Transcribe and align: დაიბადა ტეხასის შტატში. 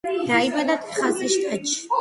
დაიბადა 0.29 0.79
ტეხასის 0.87 1.37
შტატში. 1.39 1.81